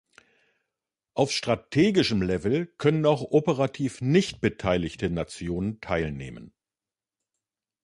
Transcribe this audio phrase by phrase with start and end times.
[1.13, 6.55] Auf strategischem Level können auch operativ nicht-beteiligte Nationen teilnehmen.